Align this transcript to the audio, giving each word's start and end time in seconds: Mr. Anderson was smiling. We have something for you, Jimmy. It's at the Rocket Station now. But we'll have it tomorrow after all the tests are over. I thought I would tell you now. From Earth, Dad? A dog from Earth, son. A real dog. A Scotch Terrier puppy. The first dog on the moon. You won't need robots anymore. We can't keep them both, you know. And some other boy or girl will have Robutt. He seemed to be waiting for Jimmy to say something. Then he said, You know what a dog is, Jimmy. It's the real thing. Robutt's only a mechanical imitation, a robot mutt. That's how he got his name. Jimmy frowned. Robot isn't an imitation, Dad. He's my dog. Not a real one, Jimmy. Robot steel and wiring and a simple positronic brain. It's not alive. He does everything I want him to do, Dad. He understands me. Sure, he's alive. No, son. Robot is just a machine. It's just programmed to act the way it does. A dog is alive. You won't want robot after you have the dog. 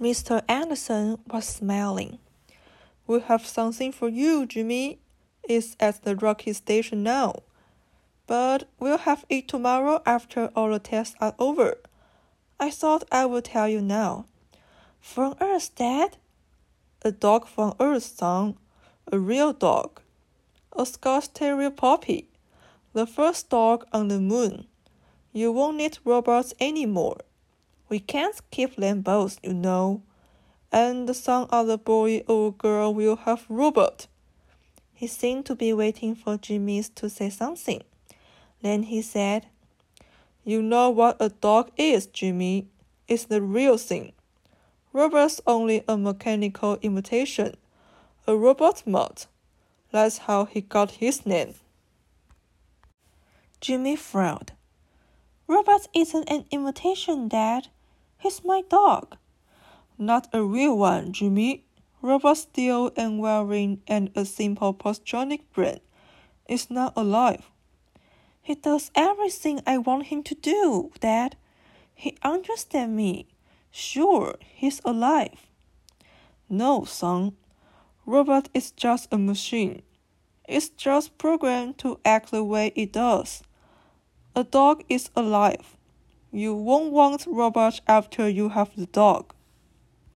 Mr. 0.00 0.42
Anderson 0.48 1.18
was 1.30 1.44
smiling. 1.44 2.18
We 3.06 3.20
have 3.20 3.46
something 3.46 3.92
for 3.92 4.08
you, 4.08 4.46
Jimmy. 4.46 4.98
It's 5.42 5.76
at 5.78 6.04
the 6.04 6.16
Rocket 6.16 6.54
Station 6.54 7.02
now. 7.02 7.42
But 8.26 8.66
we'll 8.78 8.96
have 8.96 9.26
it 9.28 9.46
tomorrow 9.46 10.00
after 10.06 10.46
all 10.56 10.70
the 10.70 10.78
tests 10.78 11.16
are 11.20 11.34
over. 11.38 11.76
I 12.58 12.70
thought 12.70 13.04
I 13.12 13.26
would 13.26 13.44
tell 13.44 13.68
you 13.68 13.82
now. 13.82 14.24
From 15.00 15.34
Earth, 15.38 15.74
Dad? 15.74 16.16
A 17.02 17.12
dog 17.12 17.46
from 17.46 17.74
Earth, 17.78 18.04
son. 18.04 18.56
A 19.12 19.18
real 19.18 19.52
dog. 19.52 20.00
A 20.74 20.86
Scotch 20.86 21.30
Terrier 21.34 21.70
puppy. 21.70 22.28
The 22.94 23.06
first 23.06 23.50
dog 23.50 23.84
on 23.92 24.08
the 24.08 24.18
moon. 24.18 24.66
You 25.34 25.52
won't 25.52 25.76
need 25.76 25.98
robots 26.06 26.54
anymore. 26.58 27.18
We 27.90 27.98
can't 27.98 28.40
keep 28.52 28.76
them 28.76 29.00
both, 29.02 29.40
you 29.42 29.52
know. 29.52 30.02
And 30.70 31.14
some 31.14 31.48
other 31.50 31.76
boy 31.76 32.22
or 32.28 32.52
girl 32.52 32.94
will 32.94 33.16
have 33.16 33.44
Robutt. 33.48 34.06
He 34.94 35.08
seemed 35.08 35.44
to 35.46 35.56
be 35.56 35.72
waiting 35.72 36.14
for 36.14 36.36
Jimmy 36.36 36.84
to 36.94 37.10
say 37.10 37.30
something. 37.30 37.82
Then 38.62 38.84
he 38.84 39.02
said, 39.02 39.46
You 40.44 40.62
know 40.62 40.88
what 40.88 41.16
a 41.18 41.30
dog 41.30 41.72
is, 41.76 42.06
Jimmy. 42.06 42.68
It's 43.08 43.24
the 43.24 43.42
real 43.42 43.76
thing. 43.76 44.12
Robutt's 44.92 45.40
only 45.44 45.82
a 45.88 45.96
mechanical 45.96 46.78
imitation, 46.82 47.56
a 48.26 48.36
robot 48.36 48.86
mutt. 48.86 49.26
That's 49.90 50.18
how 50.18 50.44
he 50.44 50.60
got 50.60 50.92
his 50.92 51.26
name. 51.26 51.54
Jimmy 53.60 53.96
frowned. 53.96 54.52
Robot 55.48 55.88
isn't 55.92 56.30
an 56.30 56.44
imitation, 56.52 57.26
Dad. 57.26 57.66
He's 58.20 58.44
my 58.44 58.62
dog. 58.68 59.16
Not 59.96 60.28
a 60.32 60.42
real 60.42 60.76
one, 60.76 61.12
Jimmy. 61.12 61.64
Robot 62.02 62.36
steel 62.36 62.92
and 62.96 63.18
wiring 63.18 63.80
and 63.88 64.10
a 64.14 64.26
simple 64.26 64.74
positronic 64.74 65.40
brain. 65.54 65.80
It's 66.46 66.70
not 66.70 66.92
alive. 66.96 67.50
He 68.42 68.54
does 68.54 68.90
everything 68.94 69.60
I 69.66 69.78
want 69.78 70.06
him 70.06 70.22
to 70.24 70.34
do, 70.34 70.90
Dad. 71.00 71.36
He 71.94 72.16
understands 72.22 72.94
me. 72.94 73.28
Sure, 73.70 74.34
he's 74.40 74.82
alive. 74.84 75.46
No, 76.48 76.84
son. 76.84 77.36
Robot 78.04 78.48
is 78.52 78.70
just 78.70 79.08
a 79.10 79.18
machine. 79.18 79.82
It's 80.48 80.68
just 80.68 81.16
programmed 81.16 81.78
to 81.78 82.00
act 82.04 82.32
the 82.32 82.44
way 82.44 82.72
it 82.74 82.92
does. 82.92 83.42
A 84.34 84.44
dog 84.44 84.84
is 84.88 85.10
alive. 85.16 85.76
You 86.32 86.54
won't 86.54 86.92
want 86.92 87.26
robot 87.26 87.80
after 87.88 88.28
you 88.28 88.50
have 88.50 88.76
the 88.76 88.86
dog. 88.86 89.34